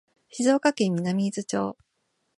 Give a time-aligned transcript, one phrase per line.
[0.31, 1.77] 静岡県南伊豆町